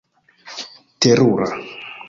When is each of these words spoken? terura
terura 0.99 1.51